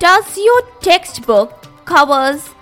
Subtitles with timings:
[0.00, 2.54] Does your textbook covers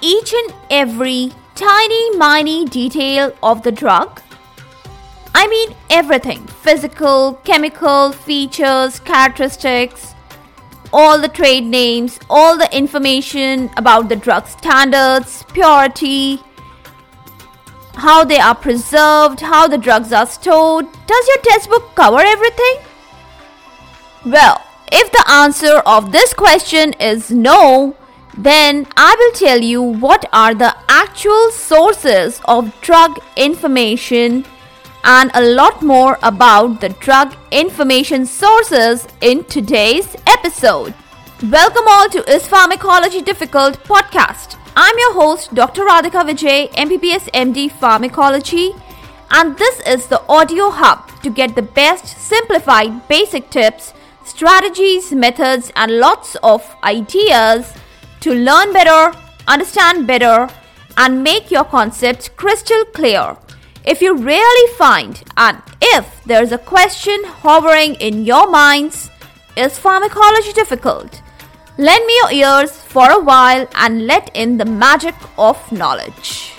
[0.00, 4.22] each and every tiny miny detail of the drug?
[5.34, 10.14] I mean everything physical, chemical, features, characteristics,
[10.94, 16.40] all the trade names, all the information about the drug standards, purity,
[17.92, 20.86] how they are preserved, how the drugs are stored.
[21.06, 22.76] Does your textbook cover everything?
[24.24, 27.96] Well, if the answer of this question is no,
[28.36, 34.44] then I will tell you what are the actual sources of drug information
[35.04, 40.94] and a lot more about the drug information sources in today's episode.
[41.42, 44.56] Welcome all to Is Pharmacology Difficult podcast.
[44.76, 45.84] I'm your host, Dr.
[45.84, 48.72] Radhika Vijay, MBBS MD Pharmacology,
[49.30, 53.94] and this is the audio hub to get the best simplified basic tips,
[54.40, 57.74] strategies, methods, and lots of ideas
[58.20, 59.14] to learn better,
[59.46, 60.48] understand better,
[60.96, 63.36] and make your concepts crystal clear
[63.84, 69.10] if you really find and if there's a question hovering in your minds,
[69.58, 71.20] is pharmacology difficult?
[71.76, 76.54] Lend me your ears for a while and let in the magic of knowledge.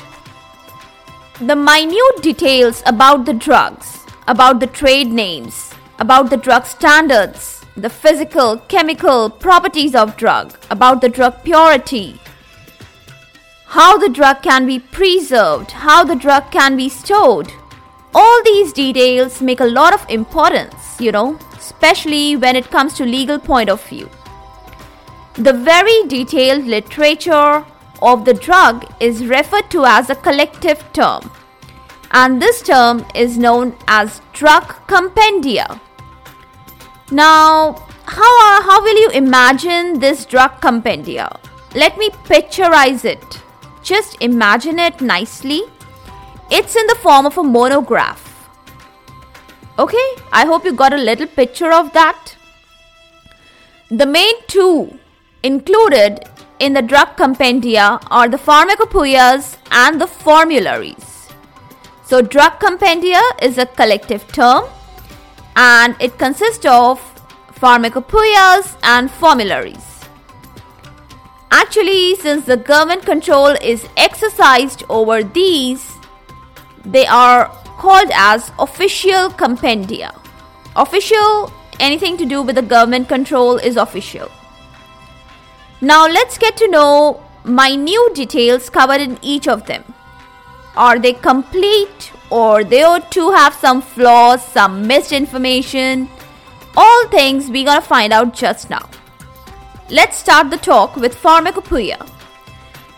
[1.39, 7.89] The minute details about the drugs, about the trade names, about the drug standards, the
[7.89, 12.19] physical, chemical properties of drug, about the drug purity,
[13.65, 17.51] how the drug can be preserved, how the drug can be stored.
[18.13, 23.05] All these details make a lot of importance, you know, especially when it comes to
[23.05, 24.09] legal point of view.
[25.35, 27.63] The very detailed literature
[28.01, 31.31] of the drug is referred to as a collective term,
[32.11, 35.79] and this term is known as drug compendia.
[37.11, 37.73] Now,
[38.05, 41.37] how, uh, how will you imagine this drug compendia?
[41.75, 43.41] Let me picturize it.
[43.83, 45.63] Just imagine it nicely.
[46.49, 48.27] It's in the form of a monograph.
[49.77, 52.35] Okay, I hope you got a little picture of that.
[53.89, 54.97] The main two
[55.43, 61.29] included in the drug compendia are the pharmacopoeias and the formularies.
[62.05, 64.69] So, drug compendia is a collective term
[65.55, 67.10] and it consists of
[67.61, 69.87] pharmacopoeias and formularies.
[71.51, 75.91] Actually, since the government control is exercised over these,
[76.83, 80.15] they are called as official compendia.
[80.75, 84.31] Official, anything to do with the government control is official.
[85.81, 89.83] Now let's get to know minute details covered in each of them.
[90.75, 96.20] Are they complete or they ought to have some flaws, some misinformation, information?
[96.77, 98.89] All things we're gonna find out just now.
[99.89, 102.05] Let's start the talk with pharmacopoeia.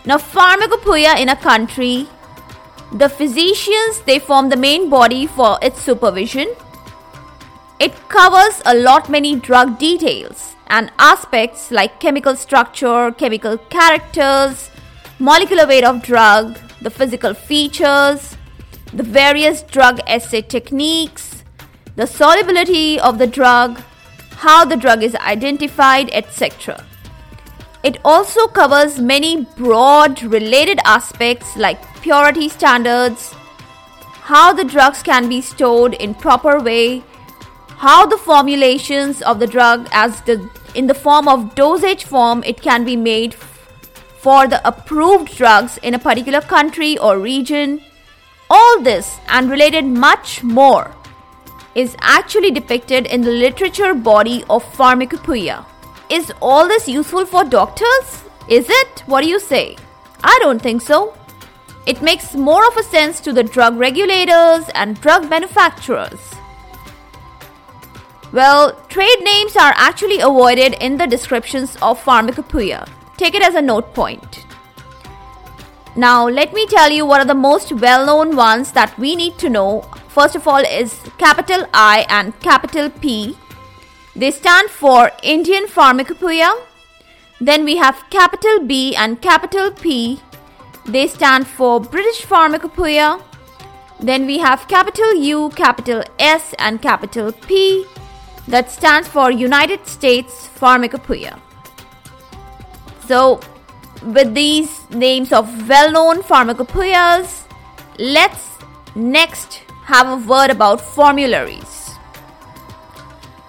[0.06, 2.06] Now, pharmacopoeia in a country,
[2.92, 6.54] the physicians they form the main body for its supervision.
[7.80, 14.70] It covers a lot many drug details and aspects like chemical structure, chemical characters,
[15.18, 18.36] molecular weight of drug, the physical features,
[18.92, 21.33] the various drug assay techniques,
[21.96, 23.80] the solubility of the drug,
[24.36, 26.84] how the drug is identified, etc.
[27.84, 33.32] It also covers many broad related aspects like purity standards,
[34.22, 37.04] how the drugs can be stored in proper way,
[37.76, 42.60] how the formulations of the drug as the in the form of dosage form it
[42.60, 47.80] can be made for the approved drugs in a particular country or region.
[48.50, 50.94] All this and related much more
[51.74, 55.64] is actually depicted in the literature body of Pharmacopoeia.
[56.10, 58.22] Is all this useful for doctors?
[58.48, 59.02] Is it?
[59.06, 59.76] What do you say?
[60.22, 61.16] I don't think so.
[61.86, 66.20] It makes more of a sense to the drug regulators and drug manufacturers.
[68.32, 72.86] Well, trade names are actually avoided in the descriptions of Pharmacopoeia.
[73.16, 74.46] Take it as a note point.
[75.94, 79.38] Now, let me tell you what are the most well known ones that we need
[79.38, 83.36] to know first of all is capital I and capital P.
[84.16, 86.52] They stand for Indian Pharmacopoeia.
[87.40, 90.20] Then we have capital B and capital P.
[90.86, 93.20] They stand for British Pharmacopoeia.
[94.00, 97.84] Then we have capital U, capital S, and capital P.
[98.46, 101.40] That stands for United States Pharmacopoeia.
[103.08, 103.40] So,
[104.02, 107.46] with these names of well known pharmacopoeias,
[107.98, 108.48] let's
[108.94, 111.90] next have a word about formularies.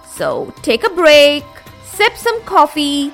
[0.08, 1.44] So take a break,
[1.84, 3.12] sip some coffee,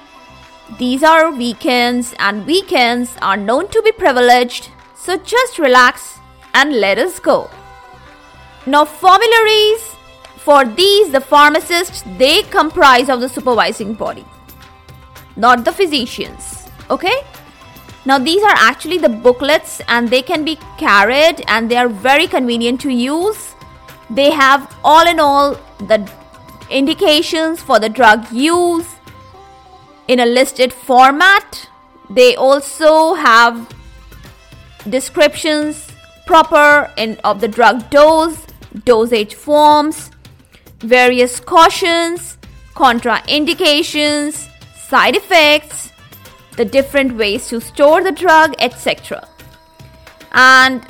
[0.79, 6.19] These are weekends, and weekends are known to be privileged, so just relax
[6.55, 7.51] and let us go.
[8.65, 9.95] Now, formularies
[10.37, 14.25] for these, the pharmacists, they comprise of the supervising body,
[15.37, 16.71] not the physicians.
[16.89, 17.23] Okay?
[18.05, 22.27] Now, these are actually the booklets and they can be carried and they are very
[22.27, 23.55] convenient to use.
[24.11, 26.11] They have all in all the
[26.69, 28.89] indications for the drug use
[30.09, 31.69] in a listed format.
[32.11, 33.73] They also have
[34.89, 35.93] descriptions
[36.27, 38.47] proper in of the drug dose,
[38.85, 40.11] dosage forms,
[40.81, 42.37] various cautions,
[42.75, 45.92] contraindications, side effects,
[46.57, 49.27] the different ways to store the drug, etc.
[50.33, 50.85] And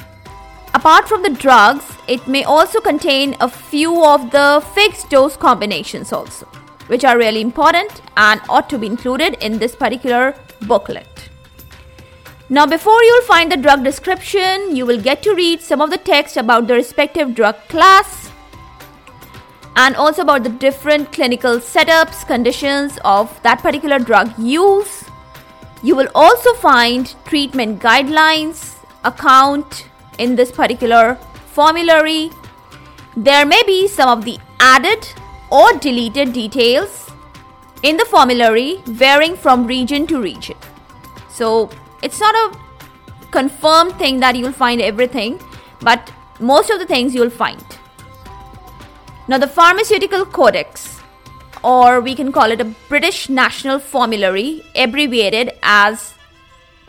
[0.75, 6.12] apart from the drugs, it may also contain a few of the fixed dose combinations
[6.12, 6.47] also,
[6.87, 11.06] which are really important and ought to be included in this particular booklet.
[12.49, 15.97] Now, before you'll find the drug description, you will get to read some of the
[15.97, 18.31] text about the respective drug class
[19.76, 25.02] and also about the different clinical setups, conditions of that particular drug use
[25.82, 29.88] you will also find treatment guidelines account
[30.19, 32.31] in this particular formulary.
[33.17, 35.06] There may be some of the added
[35.50, 37.11] or deleted details
[37.82, 40.56] in the formulary varying from region to region.
[41.29, 41.69] So
[42.02, 42.58] it's not a
[43.31, 45.40] confirmed thing that you'll find everything,
[45.81, 47.64] but most of the things you'll find.
[49.29, 50.92] Now, the Pharmaceutical Codex
[51.62, 56.14] or we can call it a British National Formulary, abbreviated as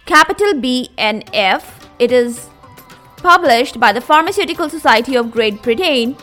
[0.06, 1.88] capital B and F.
[2.00, 2.50] It is
[3.18, 6.18] published by the Pharmaceutical Society of Great Britain.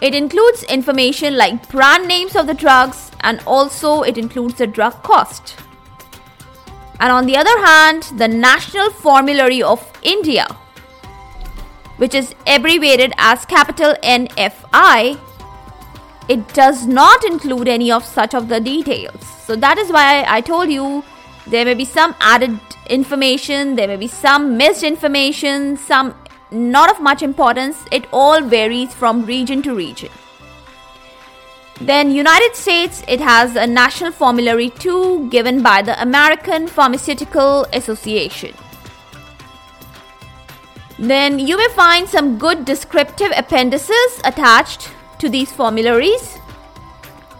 [0.00, 5.02] It includes information like brand names of the drugs and also it includes the drug
[5.02, 5.56] cost.
[7.00, 10.46] And on the other hand, the National Formulary of India,
[11.96, 15.18] which is abbreviated as capital NFI,
[16.28, 19.26] it does not include any of such of the details.
[19.46, 21.04] So that is why I told you
[21.46, 26.14] there may be some added information, there may be some missed information, some
[26.50, 27.84] not of much importance.
[27.90, 30.10] It all varies from region to region.
[31.80, 38.54] Then United States it has a national formulary too given by the American Pharmaceutical Association.
[40.98, 44.93] Then you may find some good descriptive appendices attached
[45.24, 46.38] to these formularies.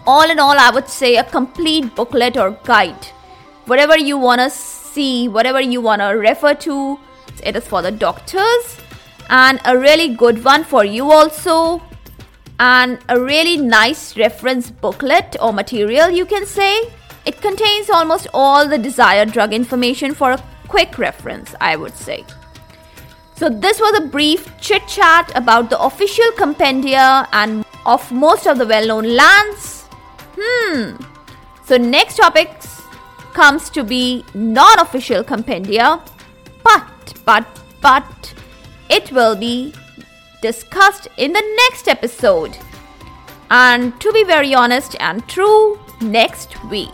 [0.07, 3.05] All in all, I would say a complete booklet or guide.
[3.65, 6.99] Whatever you want to see, whatever you want to refer to,
[7.43, 8.77] it is for the doctors
[9.29, 11.81] and a really good one for you also
[12.59, 16.71] and a really nice reference booklet or material you can say
[17.25, 22.23] it contains almost all the desired drug information for a quick reference i would say
[23.35, 28.57] so this was a brief chit chat about the official compendia and of most of
[28.57, 29.85] the well-known lands.
[30.37, 30.95] Hmm.
[31.65, 32.49] So next topic
[33.33, 36.01] comes to be non-official compendia,
[36.63, 37.45] but but
[37.81, 38.33] but
[38.89, 39.73] it will be
[40.41, 42.57] discussed in the next episode.
[43.49, 46.89] And to be very honest and true, next week.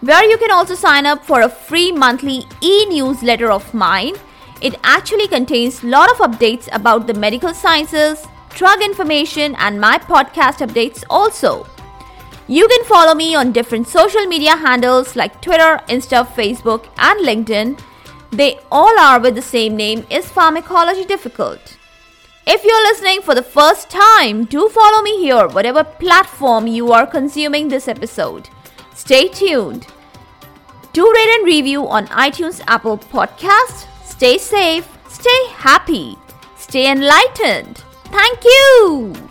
[0.00, 4.14] where you can also sign up for a free monthly e-newsletter of mine.
[4.60, 9.98] It actually contains a lot of updates about the medical sciences, drug information and my
[9.98, 11.66] podcast updates also.
[12.48, 17.80] You can follow me on different social media handles like Twitter, Insta, Facebook and LinkedIn.
[18.30, 21.76] They all are with the same name is Pharmacology Difficult.
[22.46, 27.06] If you're listening for the first time, do follow me here, whatever platform you are
[27.06, 28.48] consuming this episode.
[28.96, 29.86] Stay tuned.
[30.92, 33.86] Do rate and review on iTunes Apple Podcast.
[34.04, 36.16] Stay safe, stay happy,
[36.56, 37.84] stay enlightened.
[38.06, 39.25] Thank you.